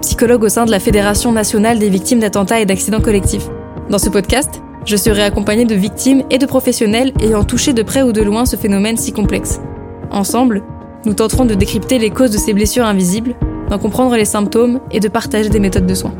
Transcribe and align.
psychologue 0.00 0.44
au 0.44 0.48
sein 0.48 0.64
de 0.64 0.70
la 0.70 0.80
Fédération 0.80 1.32
nationale 1.32 1.78
des 1.78 1.88
victimes 1.88 2.20
d'attentats 2.20 2.60
et 2.60 2.66
d'accidents 2.66 3.00
collectifs. 3.00 3.48
Dans 3.88 3.98
ce 3.98 4.08
podcast, 4.08 4.62
je 4.84 4.96
serai 4.96 5.22
accompagnée 5.22 5.64
de 5.64 5.74
victimes 5.74 6.22
et 6.30 6.38
de 6.38 6.46
professionnels 6.46 7.12
ayant 7.20 7.44
touché 7.44 7.72
de 7.72 7.82
près 7.82 8.02
ou 8.02 8.12
de 8.12 8.22
loin 8.22 8.46
ce 8.46 8.56
phénomène 8.56 8.96
si 8.96 9.12
complexe. 9.12 9.60
Ensemble, 10.10 10.62
nous 11.04 11.14
tenterons 11.14 11.44
de 11.44 11.54
décrypter 11.54 11.98
les 11.98 12.10
causes 12.10 12.30
de 12.30 12.38
ces 12.38 12.52
blessures 12.52 12.84
invisibles, 12.84 13.34
d'en 13.68 13.78
comprendre 13.78 14.16
les 14.16 14.24
symptômes 14.24 14.80
et 14.90 15.00
de 15.00 15.08
partager 15.08 15.48
des 15.48 15.60
méthodes 15.60 15.86
de 15.86 15.94
soins. 15.94 16.14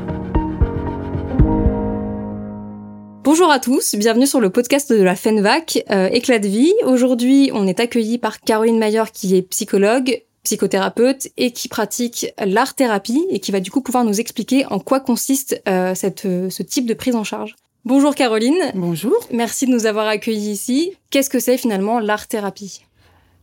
Bonjour 3.24 3.50
à 3.50 3.58
tous, 3.58 3.94
bienvenue 3.96 4.26
sur 4.26 4.40
le 4.40 4.50
podcast 4.50 4.92
de 4.92 5.02
la 5.02 5.14
FENVAC, 5.14 5.84
euh, 5.90 6.08
Éclat 6.10 6.38
de 6.38 6.48
vie. 6.48 6.72
Aujourd'hui, 6.84 7.50
on 7.54 7.66
est 7.66 7.80
accueilli 7.80 8.18
par 8.18 8.40
Caroline 8.40 8.78
Mayer 8.78 9.04
qui 9.12 9.36
est 9.36 9.42
psychologue, 9.42 10.22
psychothérapeute 10.42 11.28
et 11.36 11.52
qui 11.52 11.68
pratique 11.68 12.26
l'art-thérapie 12.44 13.26
et 13.30 13.40
qui 13.40 13.52
va 13.52 13.60
du 13.60 13.70
coup 13.70 13.80
pouvoir 13.80 14.04
nous 14.04 14.20
expliquer 14.20 14.66
en 14.66 14.78
quoi 14.78 15.00
consiste 15.00 15.60
euh, 15.68 15.94
cette, 15.94 16.24
euh, 16.26 16.50
ce 16.50 16.62
type 16.62 16.86
de 16.86 16.94
prise 16.94 17.16
en 17.16 17.24
charge. 17.24 17.56
Bonjour 17.84 18.14
Caroline. 18.14 18.72
Bonjour. 18.74 19.16
Merci 19.32 19.66
de 19.66 19.70
nous 19.70 19.86
avoir 19.86 20.06
accueillis 20.06 20.50
ici. 20.50 20.92
Qu'est-ce 21.10 21.30
que 21.30 21.40
c'est 21.40 21.56
finalement 21.56 21.98
l'art-thérapie? 21.98 22.82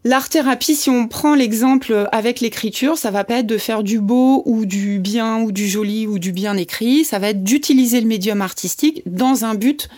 L'art-thérapie, 0.04 0.76
si 0.76 0.90
on 0.90 1.08
prend 1.08 1.36
l'exemple 1.36 2.08
avec 2.12 2.40
l'écriture, 2.40 2.98
ça 2.98 3.12
va 3.12 3.24
pas 3.24 3.40
être 3.40 3.48
de 3.48 3.58
faire 3.58 3.84
du 3.84 4.00
beau 4.00 4.44
ou 4.46 4.66
du 4.66 5.00
bien 5.00 5.42
ou 5.42 5.52
du 5.52 5.68
joli 5.68 6.08
ou 6.08 6.20
du 6.20 6.32
bien 6.32 6.56
écrit, 6.56 7.04
ça 7.04 7.20
va 7.20 7.30
être 7.30 7.44
d'utiliser 7.44 8.00
le 8.00 8.08
médium 8.08 8.42
artistique 8.42 9.02
dans 9.06 9.44
un 9.44 9.56
but 9.56 9.90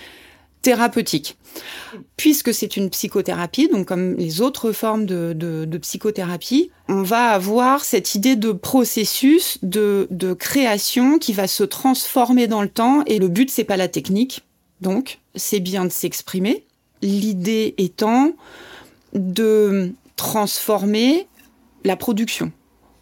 thérapeutique. 0.62 1.38
Puisque 2.18 2.54
c'est 2.54 2.78
une 2.78 2.90
psychothérapie, 2.90 3.70
donc 3.70 3.88
comme 3.88 4.16
les 4.16 4.42
autres 4.42 4.72
formes 4.72 5.06
de, 5.06 5.34
de, 5.34 5.78
psychothérapie, 5.78 6.70
on 6.88 7.02
va 7.02 7.30
avoir 7.30 7.84
cette 7.84 8.16
idée 8.16 8.36
de 8.36 8.52
processus 8.52 9.58
de, 9.64 10.08
de 10.12 10.34
création 10.34 11.18
qui 11.18 11.34
va 11.34 11.48
se 11.48 11.64
transformer 11.64 12.48
dans 12.48 12.62
le 12.62 12.70
temps. 12.70 13.04
Et 13.06 13.20
le 13.20 13.30
but, 13.30 13.50
c'est 13.50 13.64
pas 13.64 13.78
la 13.78 13.88
technique, 13.88 14.44
donc 14.82 15.20
c'est 15.36 15.60
bien 15.60 15.86
de 15.86 15.92
s'exprimer. 15.92 16.66
L'idée 17.02 17.76
étant 17.78 18.34
de 19.14 19.94
transformer 20.18 21.28
la 21.86 21.96
production 21.96 22.52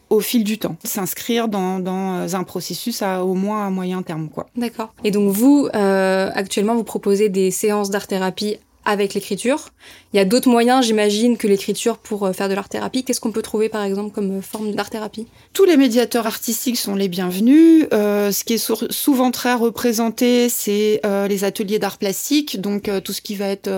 au 0.09 0.19
fil 0.19 0.43
du 0.43 0.57
temps, 0.57 0.77
s'inscrire 0.83 1.47
dans, 1.47 1.79
dans, 1.79 2.35
un 2.35 2.43
processus 2.43 3.01
à 3.01 3.23
au 3.23 3.33
moins 3.33 3.67
à 3.67 3.69
moyen 3.69 4.01
terme. 4.01 4.29
quoi. 4.29 4.47
D'accord. 4.55 4.93
Et 5.03 5.11
donc 5.11 5.31
vous, 5.31 5.67
euh, 5.75 6.29
actuellement, 6.33 6.75
vous 6.75 6.83
proposez 6.83 7.29
des 7.29 7.51
séances 7.51 7.89
d'art-thérapie 7.89 8.57
avec 8.87 9.13
l'écriture. 9.13 9.69
Il 10.13 10.17
y 10.17 10.19
a 10.19 10.25
d'autres 10.25 10.49
moyens, 10.49 10.85
j'imagine, 10.85 11.35
que 11.37 11.45
l'écriture 11.45 11.97
pour 11.97 12.25
euh, 12.25 12.31
faire 12.31 12.47
de 12.47 12.53
l'art-thérapie. 12.53 13.03
Qu'est-ce 13.03 13.19
qu'on 13.19 13.33
peut 13.33 13.41
trouver, 13.41 13.67
par 13.67 13.83
exemple, 13.83 14.15
comme 14.15 14.41
forme 14.41 14.71
d'art-thérapie? 14.71 15.27
Tous 15.51 15.65
les 15.65 15.75
médiateurs 15.75 16.25
artistiques 16.25 16.77
sont 16.77 16.95
les 16.95 17.09
bienvenus. 17.09 17.85
Euh, 17.91 18.31
ce 18.31 18.45
qui 18.45 18.53
est 18.53 18.91
souvent 18.91 19.31
très 19.31 19.53
représenté, 19.53 20.47
c'est 20.47 21.01
euh, 21.05 21.27
les 21.27 21.43
ateliers 21.43 21.79
d'art 21.79 21.97
plastique, 21.97 22.61
donc 22.61 22.89
tout 23.03 23.11
ce 23.11 23.21
qui 23.21 23.35
va 23.35 23.47
être 23.47 23.69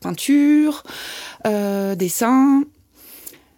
peinture, 0.00 0.84
dessin, 1.44 2.62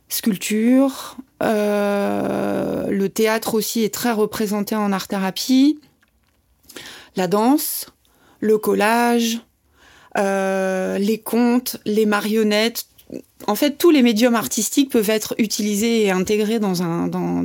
sculpture. 0.09 1.17
le 1.41 3.06
théâtre 3.09 3.55
aussi 3.55 3.83
est 3.83 3.93
très 3.93 4.12
représenté 4.12 4.75
en 4.75 4.93
art-thérapie. 4.93 5.78
La 7.17 7.28
danse, 7.28 7.87
le 8.41 8.59
collage, 8.59 9.41
euh, 10.19 10.99
les 10.99 11.19
contes, 11.19 11.78
les 11.84 12.06
marionnettes. 12.06 12.87
En 13.47 13.55
fait, 13.55 13.72
tous 13.78 13.91
les 13.91 14.03
médiums 14.03 14.34
artistiques 14.34 14.91
peuvent 14.91 15.11
être 15.11 15.34
utilisés 15.39 16.05
et 16.05 16.11
intégrés 16.11 16.59
dans, 16.59 16.83
un, 16.83 17.06
dans 17.06 17.43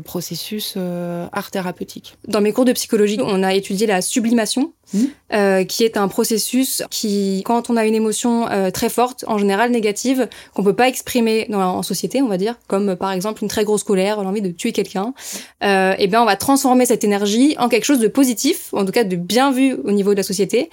le 0.00 0.02
processus 0.02 0.74
euh, 0.76 1.26
art 1.32 1.50
thérapeutique. 1.50 2.16
Dans 2.26 2.40
mes 2.40 2.52
cours 2.52 2.64
de 2.64 2.72
psychologie, 2.72 3.18
on 3.22 3.42
a 3.42 3.54
étudié 3.54 3.86
la 3.86 4.00
sublimation, 4.00 4.72
Mmh. 4.92 4.98
Euh, 5.32 5.64
qui 5.64 5.84
est 5.84 5.96
un 5.96 6.08
processus 6.08 6.82
qui, 6.90 7.44
quand 7.44 7.70
on 7.70 7.76
a 7.76 7.86
une 7.86 7.94
émotion 7.94 8.48
euh, 8.50 8.72
très 8.72 8.88
forte, 8.88 9.24
en 9.28 9.38
général 9.38 9.70
négative, 9.70 10.28
qu'on 10.52 10.64
peut 10.64 10.74
pas 10.74 10.88
exprimer 10.88 11.46
dans, 11.48 11.60
en 11.60 11.82
société, 11.84 12.20
on 12.20 12.26
va 12.26 12.36
dire, 12.36 12.56
comme 12.66 12.88
euh, 12.88 12.96
par 12.96 13.12
exemple 13.12 13.44
une 13.44 13.48
très 13.48 13.62
grosse 13.62 13.84
colère, 13.84 14.20
l'envie 14.24 14.42
de 14.42 14.50
tuer 14.50 14.72
quelqu'un, 14.72 15.14
euh, 15.62 15.94
et 15.96 16.08
bien 16.08 16.20
on 16.20 16.24
va 16.24 16.34
transformer 16.34 16.86
cette 16.86 17.04
énergie 17.04 17.54
en 17.60 17.68
quelque 17.68 17.84
chose 17.84 18.00
de 18.00 18.08
positif, 18.08 18.74
en 18.74 18.84
tout 18.84 18.90
cas 18.90 19.04
de 19.04 19.14
bien 19.14 19.52
vu 19.52 19.74
au 19.84 19.92
niveau 19.92 20.10
de 20.10 20.16
la 20.16 20.24
société, 20.24 20.70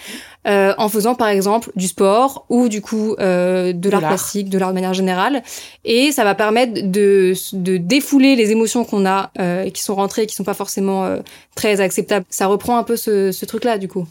euh, 0.48 0.74
en 0.80 0.90
faisant 0.90 1.14
par 1.14 1.28
exemple 1.28 1.70
du 1.76 1.88
sport 1.88 2.48
ou 2.50 2.70
du 2.70 2.82
coup 2.82 3.16
de 3.20 3.90
l'art 3.90 4.02
plastique, 4.02 4.50
de 4.50 4.58
l'art 4.58 4.70
de 4.70 4.74
manière 4.74 4.96
générale, 4.96 5.44
et 5.86 6.12
ça 6.12 6.24
va 6.24 6.34
permettre 6.34 6.74
de, 6.74 7.34
de 7.54 7.78
défouler 7.78 8.36
les 8.36 8.50
émotions 8.50 8.84
qu'on 8.84 9.06
a 9.06 9.17
et 9.40 9.72
qui 9.72 9.82
sont 9.82 9.96
rentrées, 9.96 10.24
et 10.24 10.28
qui 10.28 10.36
sont 10.36 10.44
pas 10.44 10.54
forcément 10.54 11.08
très 11.56 11.82
acceptables. 11.82 12.26
Ça 12.30 12.48
reprend 12.48 12.78
un 12.78 12.84
peu 12.84 12.96
ce, 12.96 13.46
truc-là 13.46 13.78
du 13.78 13.88
coup. 13.88 14.08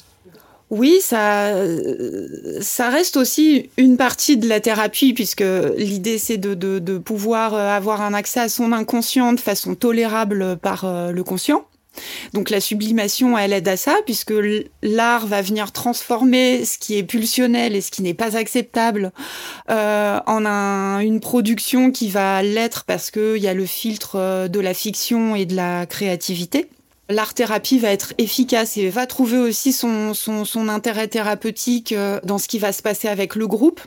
Oui, 0.71 0.99
ça, 1.01 1.53
ça 2.61 2.91
reste 2.91 3.17
aussi 3.17 3.71
une 3.77 3.97
partie 3.97 4.37
de 4.37 4.49
la 4.49 4.59
thérapie 4.59 5.13
puisque 5.13 5.45
l'idée 5.77 6.19
c'est 6.19 6.39
de, 6.39 6.55
de, 6.55 6.99
pouvoir 6.99 7.55
euh, 7.55 7.69
avoir 7.69 8.03
un 8.03 8.15
accès 8.15 8.41
à 8.41 8.49
son 8.49 8.73
inconscient 8.73 9.33
de 9.33 9.41
façon 9.41 9.77
tolérable 9.77 10.57
par 10.57 10.85
euh, 10.85 11.13
le 11.13 11.23
conscient. 11.23 11.65
Donc 12.33 12.51
la 12.51 12.61
sublimation, 12.61 13.37
elle 13.39 13.53
aide 13.53 13.69
à 13.69 13.77
ça 13.77 13.97
puisque 14.05 14.35
l'art 14.83 15.27
va 15.27 15.43
venir 15.43 15.73
transformer 15.73 16.65
ce 16.65 16.79
qui 16.79 16.97
est 16.97 17.03
pulsionnel 17.03 17.75
et 17.77 17.81
ce 17.81 17.91
qui 17.91 18.03
n'est 18.03 18.15
pas 18.15 18.37
acceptable 18.37 19.13
euh, 19.71 20.19
en 20.27 20.45
un, 20.45 21.01
une 21.01 21.21
production 21.21 21.91
qui 21.91 22.09
va 22.09 22.43
l'être 22.43 22.85
parce 22.85 23.11
qu'il 23.11 23.39
y 23.39 23.49
a 23.49 23.55
le 23.55 23.67
filtre 23.67 24.17
euh, 24.17 24.49
de 24.49 24.61
la 24.61 24.75
fiction 24.75 25.35
et 25.35 25.47
de 25.47 25.55
la 25.55 25.87
créativité 25.87 26.69
l'art-thérapie 27.09 27.79
va 27.79 27.91
être 27.91 28.15
efficace 28.19 28.77
et 28.77 28.89
va 28.91 29.07
trouver 29.07 29.39
aussi 29.39 29.73
son, 29.73 30.13
intérêt 30.69 31.09
thérapeutique 31.09 31.93
euh, 31.93 32.21
dans 32.25 32.39
ce 32.39 32.49
qui 32.49 32.59
va 32.59 32.73
se 32.73 32.83
passer 32.83 33.09
avec 33.09 33.35
le 33.35 33.47
groupe. 33.47 33.81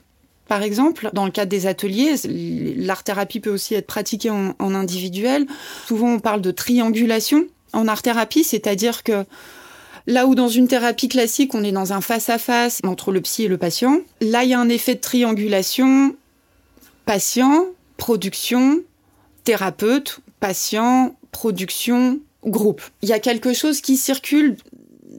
Par 0.47 0.63
exemple, 0.63 1.09
dans 1.13 1.25
le 1.25 1.31
cadre 1.31 1.49
des 1.49 1.67
ateliers, 1.67 2.15
l'art-thérapie 2.25 3.39
peut 3.39 3.51
aussi 3.51 3.75
être 3.75 3.85
pratiquée 3.85 4.31
en 4.31 4.73
individuel. 4.73 5.45
Souvent, 5.87 6.13
on 6.13 6.19
parle 6.19 6.41
de 6.41 6.49
triangulation 6.49 7.45
en 7.73 7.87
art-thérapie, 7.87 8.43
c'est-à-dire 8.43 9.03
que 9.03 9.25
Là 10.07 10.25
où 10.25 10.33
dans 10.33 10.47
une 10.47 10.67
thérapie 10.67 11.07
classique, 11.07 11.53
on 11.53 11.63
est 11.63 11.71
dans 11.71 11.93
un 11.93 12.01
face-à-face 12.01 12.79
entre 12.83 13.11
le 13.11 13.21
psy 13.21 13.43
et 13.43 13.47
le 13.47 13.59
patient, 13.59 13.99
là, 14.21 14.43
il 14.43 14.49
y 14.49 14.55
a 14.55 14.59
un 14.59 14.69
effet 14.69 14.95
de 14.95 15.01
triangulation 15.01 16.15
patient, 17.05 17.65
production, 17.97 18.81
thérapeute, 19.43 20.19
patient, 20.39 21.15
production, 21.31 22.19
groupe. 22.45 22.81
Il 23.03 23.09
y 23.09 23.13
a 23.13 23.19
quelque 23.19 23.53
chose 23.53 23.81
qui 23.81 23.97
circule 23.97 24.57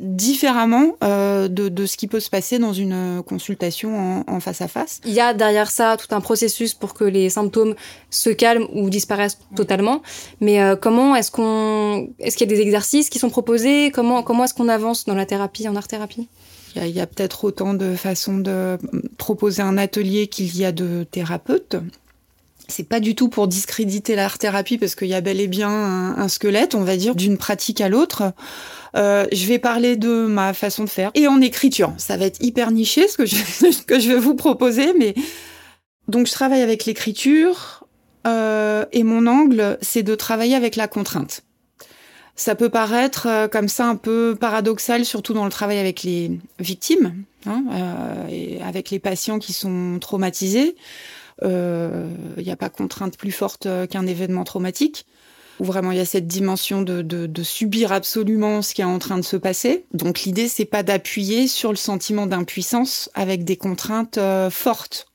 différemment 0.00 0.96
euh, 1.04 1.46
de, 1.48 1.68
de, 1.68 1.86
ce 1.86 1.96
qui 1.96 2.06
peut 2.06 2.20
se 2.20 2.30
passer 2.30 2.58
dans 2.58 2.72
une 2.72 3.18
euh, 3.18 3.22
consultation 3.22 3.96
en, 3.96 4.24
en, 4.26 4.40
face 4.40 4.62
à 4.62 4.68
face. 4.68 5.00
Il 5.04 5.12
y 5.12 5.20
a 5.20 5.34
derrière 5.34 5.70
ça 5.70 5.96
tout 5.98 6.12
un 6.14 6.20
processus 6.20 6.74
pour 6.74 6.94
que 6.94 7.04
les 7.04 7.28
symptômes 7.28 7.74
se 8.08 8.30
calment 8.30 8.66
ou 8.72 8.88
disparaissent 8.88 9.38
totalement. 9.54 10.02
Mais 10.40 10.62
euh, 10.62 10.74
comment 10.74 11.14
est-ce 11.14 11.30
qu'on, 11.30 12.08
est-ce 12.18 12.36
qu'il 12.36 12.50
y 12.50 12.52
a 12.52 12.56
des 12.56 12.62
exercices 12.62 13.10
qui 13.10 13.18
sont 13.18 13.30
proposés? 13.30 13.90
Comment 13.90 14.22
comment 14.22 14.44
est-ce 14.44 14.54
qu'on 14.54 14.68
avance 14.68 15.04
dans 15.04 15.14
la 15.14 15.26
thérapie 15.26 15.68
en 15.68 15.76
art 15.76 15.86
thérapie 15.86 16.28
Il 16.74 16.80
y 16.80 16.84
a, 16.84 16.88
il 16.88 16.96
y 16.96 17.00
a 17.00 17.06
peut-être 17.06 17.44
autant 17.44 17.74
de 17.74 17.94
façons 17.94 18.38
de 18.38 18.78
proposer 19.18 19.62
un 19.62 19.76
atelier 19.76 20.28
qu'il 20.28 20.56
y 20.56 20.64
a 20.64 20.72
de 20.72 21.04
thérapeutes. 21.10 21.76
C'est 22.70 22.88
pas 22.88 23.00
du 23.00 23.14
tout 23.14 23.28
pour 23.28 23.48
discréditer 23.48 24.14
l'art 24.14 24.38
thérapie 24.38 24.78
parce 24.78 24.94
qu'il 24.94 25.08
y 25.08 25.14
a 25.14 25.20
bel 25.20 25.40
et 25.40 25.48
bien 25.48 25.68
un, 25.68 26.28
squelette, 26.28 26.74
on 26.74 26.82
va 26.82 26.96
dire, 26.96 27.14
d'une 27.14 27.36
pratique 27.36 27.80
à 27.80 27.88
l'autre. 27.88 28.32
Euh, 28.96 29.26
je 29.32 29.46
vais 29.46 29.58
parler 29.58 29.96
de 29.96 30.26
ma 30.26 30.54
façon 30.54 30.84
de 30.84 30.90
faire 30.90 31.10
et 31.14 31.28
en 31.28 31.40
écriture. 31.40 31.92
Ça 31.98 32.16
va 32.16 32.24
être 32.24 32.42
hyper 32.42 32.70
niché 32.70 33.08
ce 33.08 33.16
que 33.16 33.26
je, 33.26 33.36
ce 33.72 33.82
que 33.82 34.00
je 34.00 34.08
vais 34.08 34.18
vous 34.18 34.34
proposer, 34.34 34.94
mais 34.98 35.14
donc 36.08 36.26
je 36.26 36.32
travaille 36.32 36.62
avec 36.62 36.86
l'écriture 36.86 37.84
euh, 38.26 38.84
et 38.92 39.02
mon 39.02 39.26
angle, 39.26 39.78
c'est 39.80 40.02
de 40.02 40.14
travailler 40.14 40.54
avec 40.54 40.76
la 40.76 40.88
contrainte. 40.88 41.42
Ça 42.36 42.54
peut 42.54 42.70
paraître 42.70 43.26
euh, 43.26 43.48
comme 43.48 43.68
ça 43.68 43.86
un 43.86 43.96
peu 43.96 44.36
paradoxal, 44.38 45.04
surtout 45.04 45.34
dans 45.34 45.44
le 45.44 45.50
travail 45.50 45.78
avec 45.78 46.02
les 46.02 46.38
victimes, 46.58 47.24
hein, 47.46 47.64
euh, 47.72 48.28
et 48.30 48.62
avec 48.62 48.90
les 48.90 48.98
patients 48.98 49.38
qui 49.38 49.52
sont 49.52 49.98
traumatisés. 50.00 50.74
Il 51.42 51.48
euh, 51.48 52.06
n'y 52.36 52.50
a 52.50 52.56
pas 52.56 52.68
contrainte 52.68 53.16
plus 53.16 53.32
forte 53.32 53.66
qu'un 53.88 54.06
événement 54.06 54.44
traumatique. 54.44 55.06
où 55.58 55.64
vraiment 55.64 55.92
il 55.92 55.98
y 55.98 56.00
a 56.00 56.06
cette 56.06 56.26
dimension 56.26 56.82
de, 56.82 57.02
de, 57.02 57.42
subir 57.42 57.92
absolument 57.92 58.62
ce 58.62 58.74
qui 58.74 58.80
est 58.80 58.84
en 58.84 58.98
train 58.98 59.16
de 59.16 59.24
se 59.24 59.36
passer. 59.36 59.84
Donc 59.92 60.22
l'idée, 60.22 60.48
c'est 60.48 60.64
pas 60.64 60.82
d'appuyer 60.82 61.48
sur 61.48 61.70
le 61.70 61.76
sentiment 61.76 62.26
d'impuissance 62.26 63.10
avec 63.14 63.44
des 63.44 63.56
contraintes 63.56 64.18
euh, 64.18 64.50
fortes 64.50 65.08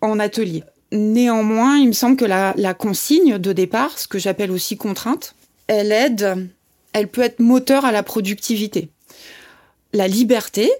en 0.00 0.18
atelier. 0.18 0.64
Néanmoins, 0.92 1.78
il 1.78 1.88
me 1.88 1.92
semble 1.92 2.16
que 2.16 2.24
la, 2.24 2.54
la 2.56 2.74
consigne 2.74 3.38
de 3.38 3.52
départ, 3.52 3.98
ce 3.98 4.06
que 4.06 4.18
j'appelle 4.18 4.50
aussi 4.50 4.76
contrainte, 4.76 5.34
elle 5.66 5.92
aide, 5.92 6.48
elle 6.92 7.08
peut 7.08 7.22
être 7.22 7.40
moteur 7.40 7.84
à 7.84 7.92
la 7.92 8.02
productivité. 8.02 8.88
La 9.92 10.08
liberté, 10.08 10.70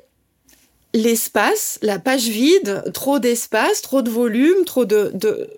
l'espace, 0.97 1.79
la 1.83 1.99
page 1.99 2.29
vide, 2.29 2.83
trop 2.93 3.19
d'espace, 3.19 3.83
trop 3.83 4.03
de 4.03 4.11
volume, 4.11 4.65
trop 4.65 4.85
de, 4.85 5.11
de... 5.15 5.49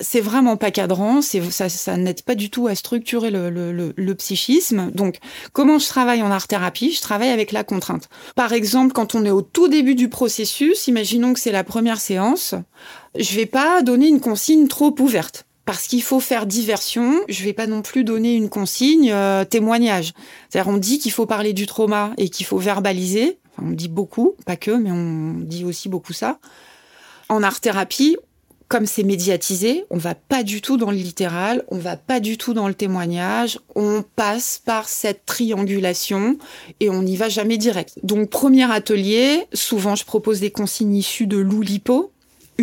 c'est 0.00 0.20
vraiment 0.20 0.56
pas 0.56 0.70
cadrant, 0.70 1.20
ça, 1.20 1.68
ça 1.68 1.96
n'aide 1.96 2.22
pas 2.22 2.36
du 2.36 2.48
tout 2.48 2.68
à 2.68 2.74
structurer 2.74 3.30
le, 3.30 3.50
le, 3.50 3.92
le, 3.94 4.14
psychisme. 4.14 4.90
Donc, 4.92 5.18
comment 5.52 5.78
je 5.78 5.88
travaille 5.88 6.22
en 6.22 6.30
art 6.30 6.46
thérapie? 6.46 6.92
Je 6.92 7.02
travaille 7.02 7.30
avec 7.30 7.50
la 7.50 7.64
contrainte. 7.64 8.08
Par 8.36 8.52
exemple, 8.52 8.92
quand 8.92 9.14
on 9.14 9.24
est 9.24 9.30
au 9.30 9.42
tout 9.42 9.68
début 9.68 9.96
du 9.96 10.08
processus, 10.08 10.86
imaginons 10.86 11.34
que 11.34 11.40
c'est 11.40 11.52
la 11.52 11.64
première 11.64 12.00
séance, 12.00 12.54
je 13.18 13.34
vais 13.34 13.46
pas 13.46 13.82
donner 13.82 14.06
une 14.06 14.20
consigne 14.20 14.68
trop 14.68 14.94
ouverte 15.00 15.44
parce 15.64 15.86
qu'il 15.86 16.02
faut 16.02 16.20
faire 16.20 16.46
diversion. 16.46 17.20
Je 17.28 17.44
vais 17.44 17.52
pas 17.52 17.66
non 17.66 17.82
plus 17.82 18.04
donner 18.04 18.34
une 18.34 18.48
consigne 18.48 19.10
euh, 19.12 19.44
témoignage. 19.44 20.12
C'est-à-dire 20.48 20.72
on 20.72 20.76
dit 20.76 20.98
qu'il 20.98 21.12
faut 21.12 21.26
parler 21.26 21.52
du 21.52 21.66
trauma 21.66 22.12
et 22.18 22.28
qu'il 22.28 22.46
faut 22.46 22.58
verbaliser 22.58 23.38
on 23.58 23.70
dit 23.70 23.88
beaucoup, 23.88 24.34
pas 24.46 24.56
que, 24.56 24.70
mais 24.70 24.90
on 24.90 25.34
dit 25.34 25.64
aussi 25.64 25.88
beaucoup 25.88 26.12
ça. 26.12 26.38
En 27.28 27.42
art-thérapie, 27.42 28.16
comme 28.68 28.86
c'est 28.86 29.02
médiatisé, 29.02 29.84
on 29.90 29.98
va 29.98 30.14
pas 30.14 30.42
du 30.42 30.62
tout 30.62 30.78
dans 30.78 30.90
le 30.90 30.96
littéral, 30.96 31.62
on 31.68 31.76
va 31.76 31.96
pas 31.96 32.20
du 32.20 32.38
tout 32.38 32.54
dans 32.54 32.68
le 32.68 32.74
témoignage, 32.74 33.58
on 33.74 34.02
passe 34.16 34.62
par 34.64 34.88
cette 34.88 35.26
triangulation 35.26 36.38
et 36.80 36.88
on 36.88 37.02
n'y 37.02 37.16
va 37.16 37.28
jamais 37.28 37.58
direct. 37.58 37.98
Donc 38.02 38.30
premier 38.30 38.70
atelier, 38.70 39.46
souvent 39.52 39.94
je 39.94 40.06
propose 40.06 40.40
des 40.40 40.50
consignes 40.50 40.96
issues 40.96 41.26
de 41.26 41.36
l'Oulipo, 41.36 42.11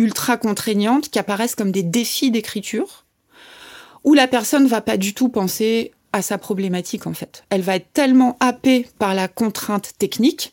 ultra 0.00 0.36
contraignantes, 0.36 1.10
qui 1.10 1.18
apparaissent 1.18 1.54
comme 1.54 1.72
des 1.72 1.82
défis 1.82 2.30
d'écriture, 2.30 3.04
où 4.04 4.14
la 4.14 4.26
personne 4.26 4.66
va 4.66 4.80
pas 4.80 4.96
du 4.96 5.14
tout 5.14 5.28
penser 5.28 5.92
à 6.12 6.22
sa 6.22 6.38
problématique 6.38 7.06
en 7.06 7.14
fait. 7.14 7.44
Elle 7.50 7.62
va 7.62 7.76
être 7.76 7.92
tellement 7.92 8.36
happée 8.40 8.88
par 8.98 9.14
la 9.14 9.28
contrainte 9.28 9.92
technique 9.98 10.52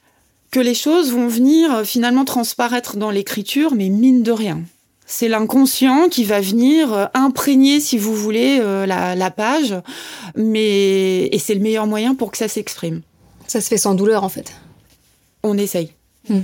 que 0.52 0.60
les 0.60 0.74
choses 0.74 1.12
vont 1.12 1.28
venir 1.28 1.74
euh, 1.74 1.84
finalement 1.84 2.26
transparaître 2.26 2.98
dans 2.98 3.12
l'écriture, 3.12 3.74
mais 3.76 3.90
mine 3.90 4.24
de 4.24 4.32
rien. 4.32 4.62
C'est 5.06 5.28
l'inconscient 5.28 6.10
qui 6.10 6.24
va 6.24 6.42
venir 6.42 6.94
euh, 6.94 7.06
imprégner, 7.14 7.80
si 7.80 7.98
vous 7.98 8.16
voulez, 8.16 8.60
euh, 8.62 8.86
la, 8.86 9.32
page, 9.32 9.76
mais 10.36 11.26
et 11.26 11.40
c'est 11.40 11.54
le 11.54 11.62
meilleur 11.62 11.88
moyen 11.88 12.16
pour 12.16 12.32
que 12.32 12.38
ça 12.38 12.48
s'exprime. 12.48 13.02
Ça 13.48 13.62
se 13.62 13.68
fait 13.68 13.78
sans 13.78 13.96
douleur, 13.96 14.24
en 14.24 14.30
fait. 14.30 14.54
On 15.44 15.58
essaye. 15.58 15.92
Hmm. 16.30 16.42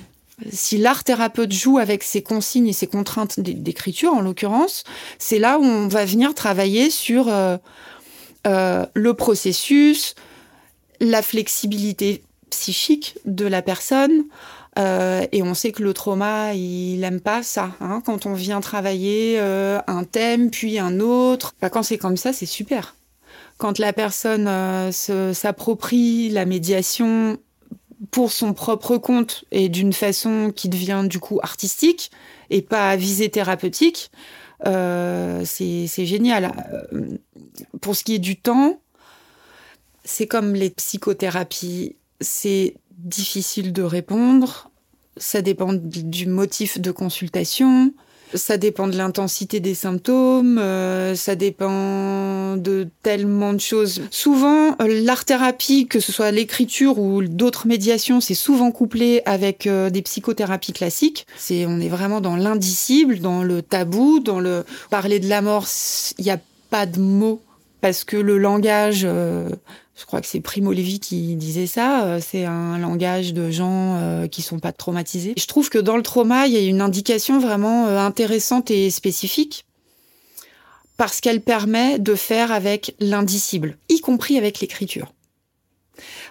Si 0.52 0.78
l'art 0.78 1.04
thérapeute 1.04 1.52
joue 1.52 1.78
avec 1.78 2.04
ses 2.04 2.24
consignes 2.24 2.68
et 2.68 2.74
ses 2.74 2.88
contraintes 2.88 3.40
d'écriture, 3.40 4.14
en 4.14 4.22
l'occurrence, 4.22 4.84
c'est 5.20 5.40
là 5.40 5.60
où 5.60 5.64
on 5.64 5.88
va 5.88 6.06
venir 6.06 6.34
travailler 6.34 6.90
sur 6.90 7.32
le 8.46 9.12
processus, 9.12 10.16
la 11.00 11.22
flexibilité 11.22 12.24
psychique 12.50 13.16
de 13.26 13.46
la 13.46 13.62
personne. 13.62 14.26
Euh, 14.80 15.26
et 15.32 15.44
on 15.44 15.54
sait 15.54 15.72
que 15.72 15.84
le 15.84 15.94
trauma, 15.94 16.54
il 16.54 17.04
aime 17.04 17.22
pas 17.22 17.44
ça. 17.44 17.72
Hein. 17.80 18.02
quand 18.04 18.26
on 18.26 18.34
vient 18.34 18.60
travailler 18.60 19.38
euh, 19.40 19.80
un 19.88 20.04
thème, 20.04 20.50
puis 20.50 20.80
un 20.80 21.00
autre, 21.00 21.54
bah, 21.62 21.70
quand 21.70 21.84
c'est 21.84 21.98
comme 21.98 22.18
ça, 22.18 22.34
c'est 22.34 22.48
super. 22.48 22.96
Quand 23.58 23.78
la 23.78 23.94
personne 23.94 24.48
euh, 24.48 24.92
s'approprie 24.92 26.30
la 26.30 26.46
médiation 26.46 27.38
pour 28.12 28.32
son 28.32 28.54
propre 28.54 28.98
compte 28.98 29.46
et 29.52 29.70
d'une 29.70 29.94
façon 29.94 30.52
qui 30.56 30.70
devient 30.70 31.06
du 31.08 31.20
coup 31.20 31.40
artistique 31.42 32.12
et 32.50 32.62
pas 32.62 32.96
visée 32.96 33.30
thérapeutique, 33.30 34.12
c'est 34.66 36.06
génial. 36.06 36.52
Pour 37.82 37.96
ce 37.96 38.04
qui 38.04 38.16
est 38.16 38.20
du 38.20 38.36
temps, 38.36 38.80
c'est 40.04 40.28
comme 40.28 40.54
les 40.54 40.70
psychothérapies 40.70 41.96
c'est 42.22 42.76
difficile 42.98 43.74
de 43.74 43.84
répondre. 43.84 44.72
Ça 45.18 45.42
dépend 45.42 45.74
du 45.74 46.26
motif 46.26 46.80
de 46.80 46.92
consultation. 46.92 47.94
Ça 48.34 48.58
dépend 48.58 48.88
de 48.88 48.98
l'intensité 48.98 49.60
des 49.60 49.76
symptômes, 49.76 50.58
euh, 50.58 51.14
ça 51.14 51.36
dépend 51.36 52.58
de 52.58 52.88
tellement 53.04 53.54
de 53.54 53.60
choses. 53.60 54.02
Souvent, 54.10 54.76
l'art-thérapie, 54.80 55.88
que 55.88 56.00
ce 56.00 56.12
soit 56.12 56.32
l'écriture 56.32 56.98
ou 56.98 57.24
d'autres 57.24 57.68
médiations, 57.68 58.22
c'est 58.22 58.34
souvent 58.34 58.72
couplé 58.72 59.22
avec 59.26 59.68
euh, 59.68 59.92
des 59.92 60.02
psychothérapies 60.02 60.74
classiques. 60.74 61.28
C'est, 61.38 61.66
on 61.68 61.80
est 61.80 61.90
vraiment 61.90 62.22
dans 62.22 62.36
l'indicible, 62.36 63.20
dans 63.20 63.44
le 63.44 63.62
tabou, 63.62 64.20
dans 64.20 64.40
le 64.40 64.66
parler 64.90 65.20
de 65.20 65.30
la 65.30 65.42
mort. 65.42 65.68
Il 66.18 66.26
n'y 66.26 66.32
a 66.32 66.40
pas 66.72 66.88
de 66.88 67.00
mots 67.00 67.42
parce 67.82 68.04
que 68.04 68.18
le 68.18 68.38
langage, 68.38 69.02
euh, 69.04 69.50
je 69.96 70.06
crois 70.06 70.22
que 70.22 70.28
c'est 70.28 70.40
Primo 70.40 70.74
Levi 70.74 71.00
qui 71.00 71.36
disait 71.36 71.68
ça, 71.68 72.06
euh, 72.06 72.20
c'est 72.20 72.46
un 72.46 72.78
langage 72.80 73.34
de 73.34 73.52
gens 73.52 73.96
euh, 73.96 74.28
qui 74.28 74.42
sont 74.42 74.60
pas 74.60 74.72
traumatisés. 74.72 75.34
Je 75.38 75.46
trouve 75.46 75.70
que 75.70 75.78
dans 75.78 75.98
le 75.98 76.04
trauma, 76.04 76.48
il 76.48 76.54
y 76.54 76.58
a 76.58 76.62
une 76.62 76.82
indication 76.82 77.40
vraiment 77.40 77.88
intéressante 77.88 78.72
et 78.72 78.90
spécifique 78.90 79.66
parce 80.98 81.22
qu'elle 81.22 81.42
permet 81.42 82.00
de 82.00 82.16
faire 82.16 82.52
avec 82.52 82.96
l'indicible, 83.00 83.78
y 83.90 84.00
compris 84.00 84.38
avec 84.38 84.60
l'écriture. 84.60 85.14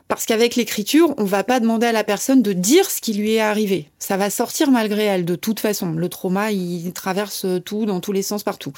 Parce 0.08 0.26
qu'avec 0.26 0.56
l'écriture, 0.56 1.14
on 1.18 1.24
va 1.24 1.44
pas 1.44 1.60
demander 1.60 1.86
à 1.86 1.92
la 1.92 2.04
personne 2.04 2.42
de 2.42 2.52
dire 2.52 2.90
ce 2.90 3.00
qui 3.00 3.14
lui 3.14 3.34
est 3.34 3.40
arrivé. 3.40 3.88
Ça 3.98 4.16
va 4.16 4.28
sortir 4.28 4.70
malgré 4.70 5.04
elle, 5.04 5.24
de 5.24 5.36
toute 5.36 5.60
façon. 5.60 5.92
Le 5.92 6.08
trauma, 6.08 6.50
il 6.50 6.92
traverse 6.92 7.46
tout, 7.64 7.86
dans 7.86 8.00
tous 8.00 8.12
les 8.12 8.22
sens, 8.22 8.42
partout. 8.42 8.72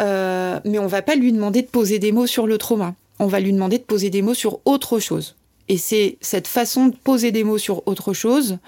Euh, 0.00 0.60
mais 0.64 0.78
on 0.78 0.86
va 0.86 1.02
pas 1.02 1.14
lui 1.14 1.32
demander 1.32 1.62
de 1.62 1.66
poser 1.66 1.98
des 1.98 2.12
mots 2.12 2.26
sur 2.26 2.46
le 2.46 2.58
trauma. 2.58 2.94
On 3.18 3.26
va 3.26 3.40
lui 3.40 3.52
demander 3.52 3.78
de 3.78 3.84
poser 3.84 4.10
des 4.10 4.22
mots 4.22 4.34
sur 4.34 4.60
autre 4.64 4.98
chose. 4.98 5.36
Et 5.68 5.78
c'est 5.78 6.16
cette 6.20 6.48
façon 6.48 6.86
de 6.86 6.96
poser 6.96 7.30
des 7.30 7.44
mots 7.44 7.58
sur 7.58 7.86
autre 7.86 8.12
chose 8.12 8.58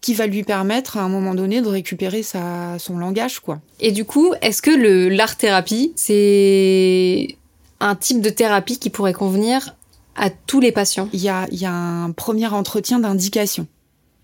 qui 0.00 0.14
va 0.14 0.26
lui 0.26 0.44
permettre 0.44 0.96
à 0.96 1.02
un 1.02 1.08
moment 1.08 1.34
donné 1.34 1.60
de 1.60 1.66
récupérer 1.66 2.22
sa, 2.22 2.78
son 2.78 2.98
langage, 2.98 3.40
quoi. 3.40 3.60
Et 3.80 3.90
du 3.90 4.04
coup, 4.04 4.32
est-ce 4.42 4.62
que 4.62 4.70
le 4.70 5.08
l'art 5.08 5.36
thérapie, 5.36 5.92
c'est 5.96 7.36
un 7.80 7.96
type 7.96 8.20
de 8.20 8.30
thérapie 8.30 8.78
qui 8.78 8.90
pourrait 8.90 9.12
convenir 9.12 9.74
à 10.14 10.30
tous 10.30 10.60
les 10.60 10.72
patients? 10.72 11.08
Il 11.12 11.20
y 11.20 11.28
a, 11.28 11.46
y 11.50 11.66
a 11.66 11.72
un 11.72 12.12
premier 12.12 12.46
entretien 12.46 13.00
d'indication 13.00 13.66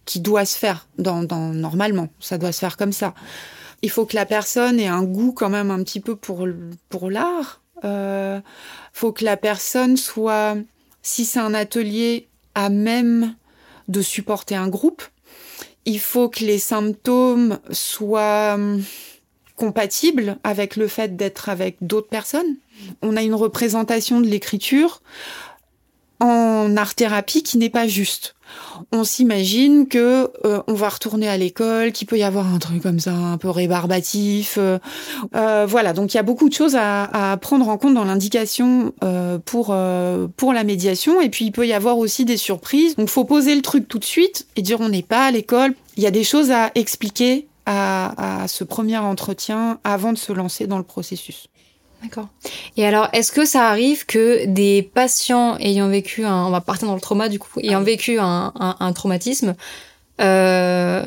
qui 0.04 0.21
doit 0.21 0.45
se 0.45 0.57
faire 0.57 0.87
dans, 0.99 1.25
dans, 1.25 1.52
normalement. 1.52 2.09
Ça 2.21 2.38
doit 2.38 2.52
se 2.52 2.61
faire 2.61 2.76
comme 2.76 2.93
ça 2.93 3.14
il 3.85 3.90
faut 3.90 4.07
que 4.07 4.16
la 4.16 4.25
personne 4.25 4.81
ait 4.81 4.88
un 4.88 5.04
goût 5.04 5.33
quand 5.33 5.50
même 5.50 5.71
un 5.71 5.83
petit 5.83 6.00
peu 6.00 6.16
pour, 6.16 6.49
pour 6.88 7.11
l'art. 7.11 7.61
Euh, 7.85 8.41
faut 8.93 9.12
que 9.12 9.25
la 9.25 9.37
personne 9.37 9.97
soit, 9.97 10.57
si 11.03 11.25
c'est 11.25 11.41
un 11.41 11.55
atelier, 11.55 12.29
à 12.55 12.69
même 12.69 13.35
de 13.88 14.00
supporter 14.00 14.55
un 14.55 14.69
groupe. 14.69 15.03
Il 15.85 16.00
faut 16.00 16.29
que 16.29 16.45
les 16.45 16.59
symptômes 16.59 17.59
soient 17.71 18.55
hum, 18.55 18.83
compatibles 19.57 20.38
avec 20.43 20.76
le 20.76 20.88
fait 20.88 21.17
d'être 21.17 21.49
avec 21.49 21.76
d'autres 21.81 22.09
personnes. 22.09 22.57
On 23.03 23.17
a 23.17 23.23
une 23.23 23.35
représentation 23.35 24.21
de 24.21 24.26
l'écriture 24.26 25.03
en 26.21 26.76
art-thérapie 26.76 27.42
qui 27.42 27.59
n'est 27.59 27.71
pas 27.71 27.87
juste. 27.87 28.35
On 28.92 29.04
s'imagine 29.04 29.88
que 29.88 30.30
euh, 30.44 30.62
on 30.66 30.75
va 30.75 30.88
retourner 30.88 31.28
à 31.28 31.37
l'école, 31.37 31.92
qu'il 31.92 32.06
peut 32.06 32.18
y 32.18 32.23
avoir 32.23 32.52
un 32.52 32.59
truc 32.59 32.83
comme 32.83 33.00
ça, 33.00 33.12
un 33.12 33.38
peu 33.38 33.50
rébarbatif. 33.50 34.56
Euh, 34.59 34.78
euh, 35.35 35.66
voilà, 35.68 35.92
donc 35.92 36.14
il 36.14 36.16
y 36.16 36.21
a 36.21 36.23
beaucoup 36.23 36.49
de 36.49 36.54
choses 36.54 36.76
à, 36.76 37.33
à 37.33 37.37
prendre 37.37 37.68
en 37.68 37.78
compte 37.78 37.94
dans 37.94 38.04
l'indication 38.04 38.92
pour 39.44 39.75
pour 40.37 40.52
la 40.52 40.64
médiation. 40.64 41.21
Et 41.21 41.28
puis 41.28 41.47
il 41.47 41.52
peut 41.52 41.66
y 41.66 41.73
avoir 41.73 41.99
aussi 41.99 42.25
des 42.25 42.37
surprises. 42.37 42.97
Donc 42.97 43.09
faut 43.09 43.25
poser 43.25 43.54
le 43.54 43.62
truc 43.62 43.88
tout 43.88 43.99
de 43.99 44.04
suite 44.04 44.47
et 44.56 44.62
dire 44.62 44.80
on 44.80 44.88
n'est 44.88 45.02
pas 45.02 45.26
à 45.26 45.30
l'école. 45.30 45.75
Il 45.97 46.02
y 46.02 46.06
a 46.06 46.11
des 46.11 46.25
choses 46.25 46.50
à 46.50 46.71
expliquer 46.75 47.49
à, 47.66 48.42
à 48.42 48.49
ce 48.49 48.64
premier 48.64 48.99
entretien 48.99 49.78
avant 49.85 50.12
de 50.12 50.18
se 50.18 50.33
lancer 50.33 50.66
dans 50.66 50.78
le 50.78 50.85
processus. 50.85 51.49
D'accord. 52.04 52.28
Et 52.76 52.87
alors, 52.87 53.08
est-ce 53.14 53.32
que 53.32 53.46
ça 53.46 53.68
arrive 53.68 54.04
que 54.04 54.44
des 54.44 54.82
patients 54.82 55.56
ayant 55.58 55.88
vécu 55.88 56.25
un, 56.25 56.46
on 56.46 56.50
va 56.50 56.61
partir 56.61 56.87
dans 56.87 56.94
le 56.94 57.00
trauma 57.00 57.30
du 57.30 57.38
coup, 57.38 57.61
ayant 57.61 57.80
ah 57.80 57.84
vécu 57.84 58.18
un, 58.18 58.52
un, 58.54 58.92
traumatisme, 58.92 59.54
euh, 60.20 61.02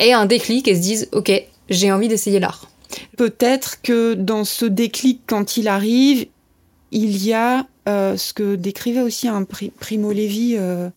aient 0.00 0.12
un 0.12 0.26
déclic 0.26 0.66
et 0.66 0.74
se 0.74 0.80
disent, 0.80 1.08
ok, 1.12 1.30
j'ai 1.70 1.92
envie 1.92 2.08
d'essayer 2.08 2.40
l'art. 2.40 2.68
Peut-être 3.16 3.80
que 3.80 4.14
dans 4.14 4.44
ce 4.44 4.66
déclic, 4.66 5.20
quand 5.26 5.56
il 5.56 5.68
arrive, 5.68 6.26
il 6.90 7.24
y 7.24 7.32
a 7.32 7.66
euh, 7.88 8.16
ce 8.16 8.32
que 8.32 8.56
décrivait 8.56 9.02
aussi 9.02 9.28
un 9.28 9.44
Primo 9.44 10.12
Levi. 10.12 10.56
Euh, 10.58 10.90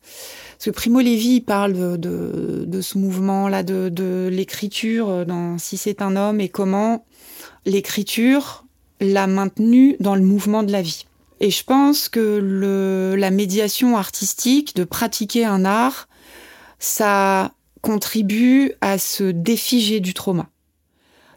parce 0.57 0.65
que 0.65 0.71
Primo 0.71 0.99
Levi 0.99 1.41
parle 1.41 1.99
de, 1.99 2.65
de, 2.65 2.81
ce 2.81 2.97
mouvement-là, 2.97 3.61
de, 3.61 3.89
de 3.89 4.29
l'écriture 4.31 5.27
dans 5.27 5.59
Si 5.59 5.77
c'est 5.77 6.01
un 6.01 6.15
homme 6.15 6.41
et 6.41 6.49
comment 6.49 7.05
l'écriture 7.65 8.64
l'a 8.99 9.27
maintenu 9.27 9.95
dans 9.99 10.15
le 10.15 10.21
mouvement 10.21 10.63
de 10.63 10.71
la 10.71 10.81
vie. 10.81 11.05
Et 11.39 11.51
je 11.51 11.63
pense 11.63 12.07
que 12.09 12.39
le, 12.41 13.15
la 13.17 13.29
médiation 13.29 13.97
artistique, 13.97 14.75
de 14.75 14.83
pratiquer 14.83 15.45
un 15.45 15.65
art, 15.65 16.07
ça 16.79 17.51
contribue 17.81 18.73
à 18.81 18.97
se 18.97 19.23
défiger 19.23 19.99
du 19.99 20.13
trauma. 20.13 20.47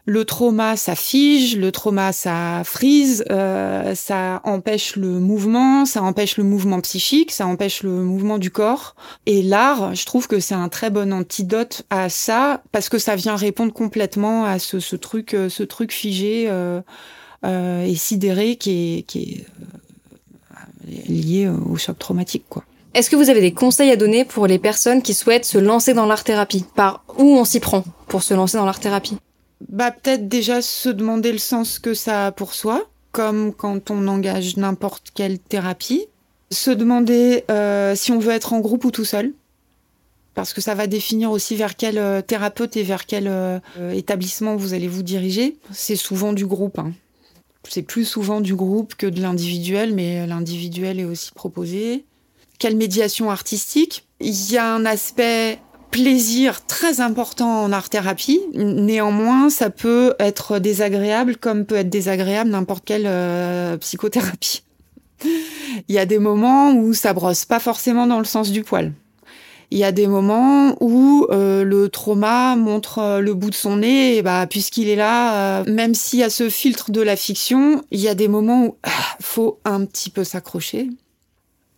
Le 0.05 0.25
trauma, 0.25 0.75
ça 0.75 0.95
fige, 0.95 1.55
le 1.55 1.71
trauma, 1.71 2.11
ça 2.13 2.63
frise, 2.65 3.23
euh, 3.29 3.93
ça 3.93 4.41
empêche 4.43 4.95
le 4.95 5.19
mouvement, 5.19 5.85
ça 5.85 6.01
empêche 6.01 6.37
le 6.37 6.43
mouvement 6.43 6.81
psychique, 6.81 7.31
ça 7.31 7.45
empêche 7.45 7.83
le 7.83 7.91
mouvement 7.91 8.39
du 8.39 8.49
corps. 8.49 8.95
Et 9.27 9.43
l'art, 9.43 9.93
je 9.93 10.05
trouve 10.07 10.27
que 10.27 10.39
c'est 10.39 10.55
un 10.55 10.69
très 10.69 10.89
bon 10.89 11.13
antidote 11.13 11.83
à 11.91 12.09
ça 12.09 12.63
parce 12.71 12.89
que 12.89 12.97
ça 12.97 13.15
vient 13.15 13.35
répondre 13.35 13.71
complètement 13.71 14.45
à 14.45 14.57
ce, 14.57 14.79
ce 14.79 14.95
truc, 14.95 15.35
euh, 15.35 15.47
ce 15.47 15.61
truc 15.61 15.91
figé 15.91 16.45
euh, 16.47 16.81
et 17.43 17.95
sidéré 17.95 18.55
qui 18.55 18.97
est, 18.97 19.01
qui 19.03 19.19
est 19.19 19.45
euh, 19.61 21.01
lié 21.07 21.47
au 21.47 21.77
choc 21.77 21.97
traumatique, 21.97 22.45
quoi. 22.49 22.63
Est-ce 22.95 23.09
que 23.09 23.15
vous 23.15 23.29
avez 23.29 23.41
des 23.41 23.53
conseils 23.53 23.91
à 23.91 23.95
donner 23.95 24.25
pour 24.25 24.47
les 24.47 24.57
personnes 24.57 25.03
qui 25.03 25.13
souhaitent 25.13 25.45
se 25.45 25.59
lancer 25.59 25.93
dans 25.93 26.07
l'art-thérapie 26.07 26.65
Par 26.75 27.03
où 27.17 27.23
on 27.23 27.45
s'y 27.45 27.59
prend 27.59 27.83
pour 28.07 28.23
se 28.23 28.33
lancer 28.33 28.57
dans 28.57 28.65
l'art-thérapie 28.65 29.17
bah, 29.67 29.91
peut-être 29.91 30.27
déjà 30.27 30.61
se 30.61 30.89
demander 30.89 31.31
le 31.31 31.37
sens 31.37 31.79
que 31.79 31.93
ça 31.93 32.27
a 32.27 32.31
pour 32.31 32.53
soi, 32.53 32.87
comme 33.11 33.53
quand 33.53 33.91
on 33.91 34.07
engage 34.07 34.57
n'importe 34.57 35.11
quelle 35.13 35.37
thérapie. 35.37 36.05
Se 36.51 36.71
demander 36.71 37.43
euh, 37.51 37.95
si 37.95 38.11
on 38.11 38.19
veut 38.19 38.31
être 38.31 38.53
en 38.53 38.59
groupe 38.59 38.85
ou 38.85 38.91
tout 38.91 39.05
seul, 39.05 39.33
parce 40.33 40.53
que 40.53 40.61
ça 40.61 40.73
va 40.75 40.87
définir 40.87 41.31
aussi 41.31 41.55
vers 41.55 41.75
quel 41.75 41.97
euh, 41.97 42.21
thérapeute 42.21 42.77
et 42.77 42.83
vers 42.83 43.05
quel 43.05 43.27
euh, 43.27 43.59
établissement 43.93 44.55
vous 44.55 44.73
allez 44.73 44.87
vous 44.87 45.03
diriger. 45.03 45.57
C'est 45.71 45.97
souvent 45.97 46.33
du 46.33 46.45
groupe. 46.45 46.79
Hein. 46.79 46.93
C'est 47.67 47.83
plus 47.83 48.05
souvent 48.05 48.41
du 48.41 48.55
groupe 48.55 48.95
que 48.95 49.07
de 49.07 49.21
l'individuel, 49.21 49.93
mais 49.93 50.25
l'individuel 50.25 50.99
est 50.99 51.05
aussi 51.05 51.31
proposé. 51.31 52.05
Quelle 52.57 52.75
médiation 52.75 53.29
artistique? 53.29 54.07
Il 54.19 54.51
y 54.51 54.57
a 54.57 54.73
un 54.73 54.85
aspect 54.85 55.59
plaisir 55.91 56.65
très 56.65 57.01
important 57.01 57.63
en 57.63 57.71
art-thérapie. 57.71 58.41
Néanmoins, 58.53 59.49
ça 59.49 59.69
peut 59.69 60.13
être 60.19 60.59
désagréable 60.59 61.37
comme 61.37 61.65
peut 61.65 61.75
être 61.75 61.89
désagréable 61.89 62.49
n'importe 62.49 62.85
quelle 62.85 63.05
euh, 63.05 63.77
psychothérapie. 63.77 64.63
Il 65.23 65.95
y 65.95 65.99
a 65.99 66.05
des 66.05 66.19
moments 66.19 66.73
où 66.73 66.93
ça 66.93 67.13
brosse 67.13 67.45
pas 67.45 67.59
forcément 67.59 68.07
dans 68.07 68.19
le 68.19 68.25
sens 68.25 68.51
du 68.51 68.63
poil. 68.63 68.93
Il 69.71 69.77
y 69.77 69.83
a 69.83 69.91
des 69.91 70.07
moments 70.07 70.75
où 70.79 71.27
euh, 71.29 71.63
le 71.63 71.89
trauma 71.89 72.55
montre 72.55 72.99
euh, 72.99 73.19
le 73.19 73.33
bout 73.33 73.51
de 73.51 73.55
son 73.55 73.77
nez, 73.77 74.21
bah 74.23 74.47
puisqu'il 74.47 74.89
est 74.89 74.95
là, 74.95 75.63
même 75.65 75.93
s'il 75.93 76.19
y 76.19 76.23
a 76.23 76.29
ce 76.29 76.49
filtre 76.49 76.91
de 76.91 77.01
la 77.01 77.15
fiction, 77.15 77.83
il 77.91 77.99
y 77.99 78.07
a 78.07 78.15
des 78.15 78.27
moments 78.27 78.65
où 78.65 78.75
ah, 78.83 79.17
faut 79.21 79.59
un 79.65 79.85
petit 79.85 80.09
peu 80.09 80.23
s'accrocher 80.23 80.89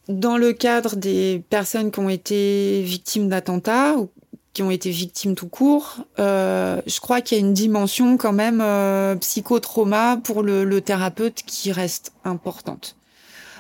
dans 0.07 0.37
le 0.37 0.53
cadre 0.53 0.95
des 0.95 1.43
personnes 1.49 1.91
qui 1.91 1.99
ont 1.99 2.09
été 2.09 2.81
victimes 2.83 3.29
d'attentats 3.29 3.97
ou 3.97 4.09
qui 4.53 4.63
ont 4.63 4.71
été 4.71 4.89
victimes 4.89 5.35
tout 5.35 5.47
court, 5.47 5.99
euh, 6.19 6.81
je 6.85 6.99
crois 6.99 7.21
qu'il 7.21 7.37
y 7.37 7.41
a 7.41 7.45
une 7.45 7.53
dimension 7.53 8.17
quand 8.17 8.33
même 8.33 8.59
euh, 8.61 9.15
psychotrauma 9.15 10.17
pour 10.17 10.43
le, 10.43 10.65
le, 10.65 10.81
thérapeute 10.81 11.43
qui 11.45 11.71
reste 11.71 12.11
importante. 12.25 12.97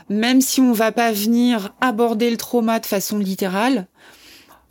Même 0.09 0.41
si 0.41 0.59
on 0.59 0.73
va 0.73 0.91
pas 0.91 1.13
venir 1.13 1.73
aborder 1.79 2.29
le 2.29 2.35
trauma 2.35 2.79
de 2.79 2.85
façon 2.85 3.19
littérale, 3.19 3.87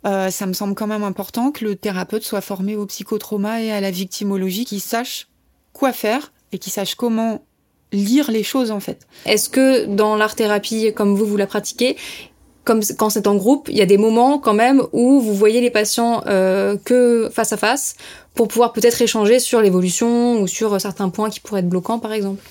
euh, 0.05 0.29
ça 0.29 0.45
me 0.45 0.53
semble 0.53 0.75
quand 0.75 0.87
même 0.87 1.03
important 1.03 1.51
que 1.51 1.63
le 1.63 1.75
thérapeute 1.75 2.23
soit 2.23 2.41
formé 2.41 2.75
au 2.75 2.85
psychotrauma 2.85 3.61
et 3.61 3.71
à 3.71 3.81
la 3.81 3.91
victimologie, 3.91 4.65
qu'il 4.65 4.81
sache 4.81 5.27
quoi 5.73 5.93
faire 5.93 6.31
et 6.51 6.57
qu'il 6.57 6.73
sache 6.73 6.95
comment 6.95 7.43
lire 7.91 8.31
les 8.31 8.43
choses 8.43 8.71
en 8.71 8.79
fait. 8.79 9.07
Est-ce 9.25 9.49
que 9.49 9.85
dans 9.85 10.15
l'art 10.15 10.35
thérapie, 10.35 10.93
comme 10.93 11.15
vous 11.15 11.25
vous 11.25 11.37
la 11.37 11.47
pratiquez, 11.47 11.97
comme 12.63 12.81
quand 12.97 13.09
c'est 13.09 13.27
en 13.27 13.35
groupe, 13.35 13.69
il 13.69 13.77
y 13.77 13.81
a 13.81 13.85
des 13.85 13.97
moments 13.97 14.39
quand 14.39 14.53
même 14.53 14.83
où 14.91 15.19
vous 15.19 15.33
voyez 15.33 15.61
les 15.61 15.71
patients 15.71 16.23
euh, 16.27 16.77
que 16.83 17.29
face 17.31 17.53
à 17.53 17.57
face 17.57 17.95
pour 18.33 18.47
pouvoir 18.47 18.71
peut-être 18.71 19.01
échanger 19.01 19.39
sur 19.39 19.61
l'évolution 19.61 20.41
ou 20.41 20.47
sur 20.47 20.79
certains 20.79 21.09
points 21.09 21.29
qui 21.29 21.39
pourraient 21.39 21.61
être 21.61 21.69
bloquants 21.69 21.99
par 21.99 22.13
exemple? 22.13 22.41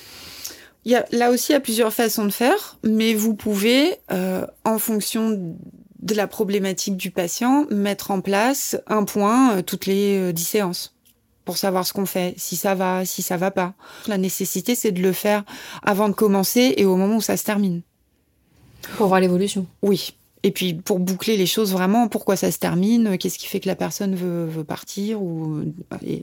Il 0.85 0.93
y 0.93 0.95
a, 0.95 1.05
là 1.13 1.31
aussi, 1.31 1.51
il 1.51 1.53
y 1.53 1.57
a 1.57 1.61
plusieurs 1.61 1.93
façons 1.93 2.25
de 2.25 2.31
faire, 2.31 2.79
mais 2.83 3.13
vous 3.13 3.35
pouvez, 3.35 3.97
euh, 4.13 4.47
en 4.65 4.79
fonction 4.79 5.55
de 6.01 6.15
la 6.15 6.27
problématique 6.27 6.97
du 6.97 7.11
patient, 7.11 7.67
mettre 7.71 8.11
en 8.11 8.21
place 8.21 8.77
un 8.87 9.05
point 9.05 9.57
euh, 9.57 9.63
toutes 9.63 9.87
les 9.87 10.17
euh, 10.17 10.33
dix 10.33 10.45
séances 10.45 10.95
pour 11.45 11.57
savoir 11.57 11.87
ce 11.87 11.93
qu'on 11.93 12.07
fait, 12.07 12.35
si 12.37 12.57
ça 12.57 12.75
va, 12.75 13.05
si 13.05 13.23
ça 13.23 13.37
va 13.37 13.51
pas. 13.51 13.75
La 14.07 14.19
nécessité, 14.19 14.75
c'est 14.75 14.93
de 14.93 15.03
le 15.03 15.13
faire 15.13 15.45
avant 15.83 16.09
de 16.09 16.15
commencer 16.15 16.75
et 16.77 16.85
au 16.85 16.97
moment 16.97 17.17
où 17.17 17.21
ça 17.21 17.37
se 17.37 17.45
termine. 17.45 17.83
Pour 18.97 19.09
voir 19.09 19.21
l'évolution. 19.21 19.67
Oui. 19.83 20.15
Et 20.43 20.53
puis 20.53 20.73
pour 20.73 21.01
boucler 21.01 21.37
les 21.37 21.45
choses 21.45 21.73
vraiment, 21.73 22.09
pourquoi 22.09 22.35
ça 22.35 22.51
se 22.51 22.59
termine, 22.59 23.19
qu'est-ce 23.19 23.39
qui 23.39 23.47
fait 23.47 23.61
que 23.61 23.69
la 23.69 23.75
personne 23.75 24.15
veut, 24.15 24.47
veut 24.47 24.65
partir 24.65 25.23
ou 25.23 25.61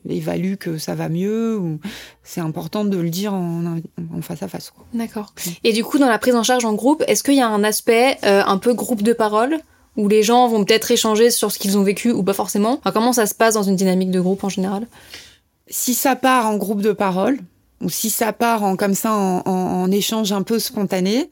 évalue 0.09 0.55
que 0.55 0.79
ça 0.79 0.95
va 0.95 1.07
mieux. 1.07 1.57
Ou... 1.57 1.79
C'est 2.23 2.41
important 2.41 2.83
de 2.83 2.97
le 2.97 3.11
dire 3.11 3.35
en, 3.35 3.77
en 4.15 4.21
face 4.21 4.41
à 4.41 4.47
face. 4.47 4.73
D'accord. 4.93 5.33
Et 5.63 5.71
du 5.71 5.83
coup, 5.83 5.99
dans 5.99 6.09
la 6.09 6.17
prise 6.17 6.33
en 6.33 6.41
charge 6.41 6.65
en 6.65 6.73
groupe, 6.73 7.03
est-ce 7.07 7.21
qu'il 7.21 7.35
y 7.35 7.41
a 7.41 7.47
un 7.47 7.63
aspect 7.63 8.17
euh, 8.23 8.41
un 8.43 8.57
peu 8.57 8.73
groupe 8.73 9.03
de 9.03 9.13
parole 9.13 9.59
où 9.97 10.07
les 10.07 10.23
gens 10.23 10.47
vont 10.47 10.65
peut-être 10.65 10.89
échanger 10.89 11.29
sur 11.29 11.51
ce 11.51 11.59
qu'ils 11.59 11.77
ont 11.77 11.83
vécu 11.83 12.11
ou 12.11 12.23
pas 12.23 12.33
forcément? 12.33 12.79
Enfin, 12.79 12.91
comment 12.91 13.13
ça 13.13 13.27
se 13.27 13.35
passe 13.35 13.53
dans 13.53 13.63
une 13.63 13.75
dynamique 13.75 14.09
de 14.09 14.19
groupe 14.19 14.43
en 14.43 14.49
général? 14.49 14.87
Si 15.67 15.93
ça 15.93 16.15
part 16.15 16.47
en 16.47 16.57
groupe 16.57 16.81
de 16.81 16.91
parole, 16.91 17.37
ou 17.83 17.89
si 17.89 18.09
ça 18.09 18.33
part 18.33 18.63
en 18.63 18.75
comme 18.77 18.95
ça 18.95 19.13
en, 19.13 19.43
en, 19.45 19.51
en 19.51 19.91
échange 19.91 20.31
un 20.31 20.41
peu 20.41 20.57
spontané, 20.57 21.29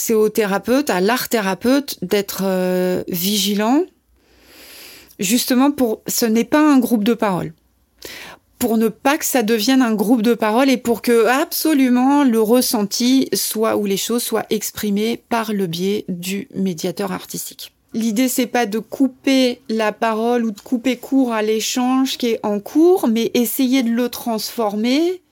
c'est 0.00 0.14
au 0.14 0.28
thérapeute, 0.28 0.90
à 0.90 1.00
l'art 1.00 1.28
thérapeute 1.28 1.98
d'être 2.02 2.42
euh, 2.44 3.02
vigilant. 3.08 3.82
Justement 5.18 5.70
pour, 5.70 6.02
ce 6.06 6.26
n'est 6.26 6.44
pas 6.44 6.60
un 6.60 6.78
groupe 6.78 7.04
de 7.04 7.14
parole 7.14 7.52
pour 8.58 8.76
ne 8.76 8.88
pas 8.88 9.18
que 9.18 9.24
ça 9.24 9.42
devienne 9.42 9.82
un 9.82 9.94
groupe 9.94 10.22
de 10.22 10.34
parole 10.34 10.68
et 10.68 10.76
pour 10.76 11.00
que 11.00 11.26
absolument 11.26 12.24
le 12.24 12.40
ressenti 12.40 13.28
soit 13.32 13.76
ou 13.76 13.86
les 13.86 13.96
choses 13.96 14.22
soient 14.22 14.46
exprimées 14.50 15.22
par 15.28 15.52
le 15.52 15.66
biais 15.66 16.04
du 16.08 16.48
médiateur 16.54 17.12
artistique. 17.12 17.72
L'idée 17.94 18.28
c'est 18.28 18.46
pas 18.46 18.66
de 18.66 18.78
couper 18.80 19.60
la 19.68 19.92
parole 19.92 20.44
ou 20.44 20.50
de 20.50 20.60
couper 20.60 20.96
court 20.96 21.32
à 21.32 21.42
l'échange 21.42 22.18
qui 22.18 22.26
est 22.28 22.40
en 22.42 22.60
cours, 22.60 23.08
mais 23.08 23.30
essayer 23.34 23.82
de 23.82 23.90
le 23.90 24.08
transformer, 24.08 25.22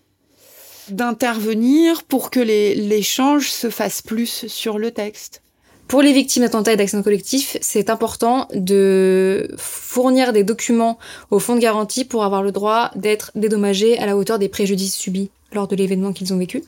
d'intervenir 0.91 2.03
pour 2.05 2.31
que 2.31 2.41
l'échange 2.41 3.51
se 3.51 3.71
fasse 3.71 4.03
plus 4.03 4.47
sur 4.47 4.79
le 4.79 4.91
texte. 4.91 5.43
Pour 5.89 6.03
les 6.03 6.13
victimes 6.13 6.43
d'attentats 6.43 6.73
et 6.73 6.77
d'accidents 6.77 7.03
collectifs, 7.03 7.57
c'est 7.61 7.91
important 7.91 8.49
de 8.55 9.49
fournir 9.57 10.33
des 10.33 10.43
documents 10.43 10.99
au 11.31 11.39
fonds 11.39 11.55
de 11.55 11.61
garantie 11.61 12.05
pour 12.05 12.25
avoir 12.25 12.43
le 12.43 12.51
droit 12.51 12.91
d'être 12.97 13.31
dédommagé 13.37 13.97
à 13.99 14.07
la 14.07 14.17
hauteur 14.17 14.41
des 14.41 14.49
préjudices 14.49 14.97
subis 14.97 15.31
lors 15.53 15.69
de 15.69 15.77
l'événement 15.77 16.13
qu'ils 16.13 16.33
ont 16.33 16.39
vécu. 16.39 16.63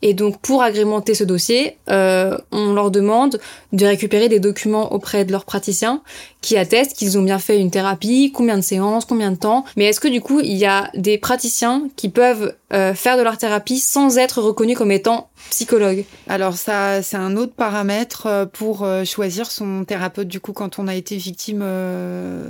Et 0.00 0.14
donc, 0.14 0.40
pour 0.40 0.62
agrémenter 0.62 1.14
ce 1.14 1.24
dossier, 1.24 1.76
euh, 1.90 2.36
on 2.50 2.72
leur 2.72 2.90
demande 2.90 3.40
de 3.72 3.86
récupérer 3.86 4.28
des 4.28 4.40
documents 4.40 4.92
auprès 4.92 5.24
de 5.24 5.32
leurs 5.32 5.44
praticiens 5.44 6.02
qui 6.40 6.56
attestent 6.56 6.96
qu'ils 6.96 7.18
ont 7.18 7.22
bien 7.22 7.38
fait 7.38 7.60
une 7.60 7.70
thérapie, 7.70 8.32
combien 8.34 8.56
de 8.56 8.62
séances, 8.62 9.04
combien 9.04 9.30
de 9.30 9.36
temps. 9.36 9.64
Mais 9.76 9.84
est-ce 9.86 10.00
que 10.00 10.08
du 10.08 10.20
coup, 10.20 10.40
il 10.40 10.56
y 10.56 10.66
a 10.66 10.90
des 10.94 11.18
praticiens 11.18 11.88
qui 11.96 12.08
peuvent 12.08 12.54
euh, 12.72 12.94
faire 12.94 13.16
de 13.16 13.22
leur 13.22 13.38
thérapie 13.38 13.78
sans 13.78 14.18
être 14.18 14.42
reconnus 14.42 14.76
comme 14.76 14.90
étant 14.90 15.28
psychologues? 15.50 16.04
Alors 16.28 16.54
ça, 16.54 17.02
c'est 17.02 17.16
un 17.16 17.36
autre 17.36 17.52
paramètre 17.52 18.26
euh, 18.26 18.46
pour 18.46 18.82
euh, 18.82 19.04
choisir 19.04 19.50
son 19.50 19.84
thérapeute 19.84 20.28
du 20.28 20.40
coup 20.40 20.52
quand 20.52 20.78
on 20.78 20.88
a 20.88 20.94
été 20.94 21.16
victime 21.16 21.60
euh, 21.62 22.48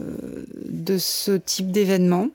de 0.69 0.99
ce 0.99 1.33
type 1.33 1.71
d'événement, 1.71 2.29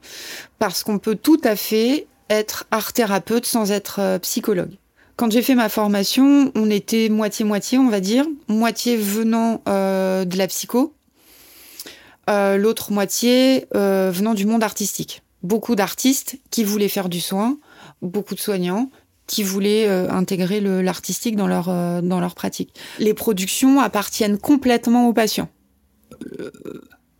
parce 0.59 0.83
qu'on 0.83 0.99
peut 0.99 1.15
tout 1.15 1.41
à 1.43 1.55
fait 1.55 2.07
être 2.29 2.65
art 2.71 2.93
thérapeute 2.93 3.45
sans 3.45 3.71
être 3.71 3.99
euh, 3.99 4.19
psychologue. 4.19 4.71
Quand 5.15 5.31
j'ai 5.31 5.41
fait 5.41 5.55
ma 5.55 5.69
formation, 5.69 6.51
on 6.53 6.69
était 6.69 7.09
moitié-moitié, 7.09 7.79
on 7.79 7.89
va 7.89 7.99
dire, 7.99 8.25
moitié 8.47 8.97
venant 8.97 9.61
euh, 9.67 10.25
de 10.25 10.37
la 10.37 10.47
psycho, 10.47 10.93
euh, 12.29 12.57
l'autre 12.57 12.91
moitié 12.91 13.65
euh, 13.75 14.11
venant 14.13 14.35
du 14.35 14.45
monde 14.45 14.63
artistique. 14.63 15.23
Beaucoup 15.41 15.75
d'artistes 15.75 16.37
qui 16.51 16.63
voulaient 16.63 16.87
faire 16.87 17.09
du 17.09 17.21
soin, 17.21 17.57
beaucoup 18.01 18.35
de 18.35 18.39
soignants 18.39 18.89
qui 19.27 19.43
voulaient 19.43 19.87
euh, 19.87 20.09
intégrer 20.09 20.61
l'artistique 20.61 21.35
dans 21.35 21.47
leur, 21.47 21.69
euh, 21.69 22.01
dans 22.01 22.19
leur 22.19 22.35
pratique. 22.35 22.73
Les 22.99 23.13
productions 23.13 23.81
appartiennent 23.81 24.37
complètement 24.37 25.07
aux 25.07 25.13
patients 25.13 25.49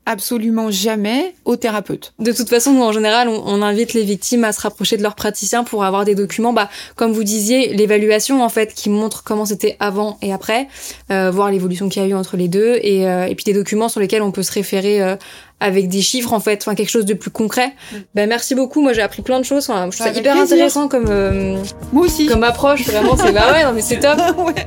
absolument 0.08 0.72
jamais 0.72 1.36
au 1.44 1.58
thérapeute. 1.58 2.14
De 2.18 2.32
toute 2.32 2.50
façon, 2.50 2.72
nous, 2.72 2.82
en 2.82 2.94
général, 2.94 3.28
on, 3.28 3.44
on, 3.46 3.62
invite 3.62 3.94
les 3.94 4.04
victimes 4.04 4.46
à 4.46 4.54
se 4.54 4.62
rapprocher 4.62 4.96
de 4.96 5.04
leurs 5.04 5.16
praticiens 5.16 5.66
pour 5.66 5.84
avoir 5.84 6.06
des 6.06 6.16
documents, 6.16 6.54
bah, 6.54 6.70
comme 6.96 7.12
vous 7.12 7.26
disiez, 7.26 7.74
l'évaluation, 7.74 8.42
en 8.42 8.50
fait, 8.50 8.74
qui 8.74 8.90
montre 8.90 9.24
comment 9.24 9.46
c'était 9.46 9.76
avant 9.82 10.18
et 10.22 10.32
après, 10.32 10.70
euh, 11.12 11.30
voir 11.30 11.52
l'évolution 11.52 11.90
qu'il 11.90 12.02
y 12.02 12.06
a 12.06 12.08
eu 12.08 12.14
entre 12.14 12.38
les 12.38 12.48
deux, 12.48 12.80
et, 12.82 13.06
euh, 13.08 13.26
et 13.26 13.36
puis 13.36 13.44
des 13.44 13.54
documents 13.54 13.90
sur 13.90 14.00
lesquels 14.00 14.22
on 14.22 14.32
peut 14.32 14.44
se 14.44 14.54
référer 14.54 15.02
euh, 15.04 15.18
avec 15.60 15.90
des 15.90 16.02
chiffres 16.02 16.34
en 16.34 16.40
fait, 16.40 16.60
enfin 16.62 16.76
quelque 16.76 16.90
chose 16.90 17.06
de 17.06 17.14
plus 17.14 17.32
concret. 17.32 17.74
Ben 18.14 18.30
merci 18.30 18.54
beaucoup. 18.56 18.82
Moi 18.82 18.94
j'ai 18.94 19.02
appris 19.02 19.22
plein 19.22 19.40
de 19.40 19.46
choses. 19.46 19.70
Enfin, 19.70 19.90
je 19.92 19.98
trouve 19.98 20.14
ça 20.14 20.20
hyper 20.20 20.36
plaisir. 20.36 20.56
intéressant 20.56 20.88
comme 20.88 21.08
euh, 21.10 21.58
Moi 21.92 22.06
aussi. 22.06 22.28
comme 22.28 22.44
approche. 22.44 22.86
Vraiment, 22.88 23.18
c'est 23.18 23.32
bah 23.32 23.52
ouais, 23.52 23.64
non 23.64 23.74
mais 23.74 23.82
c'est 23.82 24.00
top. 24.00 24.20
ouais. 24.38 24.66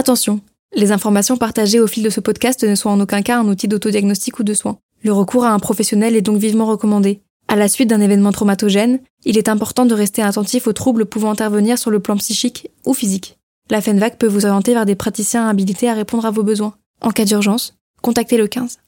Attention, 0.00 0.40
les 0.74 0.92
informations 0.92 1.36
partagées 1.36 1.78
au 1.78 1.86
fil 1.86 2.02
de 2.02 2.08
ce 2.08 2.20
podcast 2.20 2.64
ne 2.64 2.74
sont 2.74 2.88
en 2.88 3.00
aucun 3.00 3.20
cas 3.20 3.38
un 3.38 3.46
outil 3.46 3.68
d'autodiagnostic 3.68 4.38
ou 4.38 4.44
de 4.44 4.54
soins. 4.54 4.78
Le 5.02 5.12
recours 5.12 5.44
à 5.44 5.50
un 5.50 5.58
professionnel 5.58 6.16
est 6.16 6.22
donc 6.22 6.38
vivement 6.38 6.64
recommandé. 6.64 7.20
À 7.48 7.56
la 7.56 7.68
suite 7.68 7.90
d'un 7.90 8.00
événement 8.00 8.32
traumatogène, 8.32 9.00
il 9.26 9.36
est 9.36 9.50
important 9.50 9.84
de 9.84 9.92
rester 9.92 10.22
attentif 10.22 10.66
aux 10.66 10.72
troubles 10.72 11.04
pouvant 11.04 11.32
intervenir 11.32 11.78
sur 11.78 11.90
le 11.90 12.00
plan 12.00 12.16
psychique 12.16 12.70
ou 12.86 12.94
physique. 12.94 13.36
La 13.68 13.82
FENVAC 13.82 14.16
peut 14.16 14.26
vous 14.26 14.46
orienter 14.46 14.72
vers 14.72 14.86
des 14.86 14.94
praticiens 14.94 15.46
habilités 15.46 15.90
à 15.90 15.92
répondre 15.92 16.24
à 16.24 16.30
vos 16.30 16.44
besoins. 16.44 16.72
En 17.02 17.10
cas 17.10 17.26
d'urgence, 17.26 17.74
contactez 18.00 18.38
le 18.38 18.46
15. 18.46 18.78